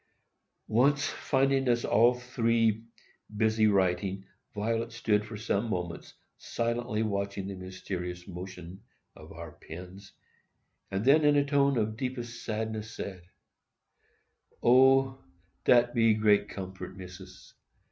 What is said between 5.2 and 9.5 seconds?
for some moments silently watching the mysterious motion of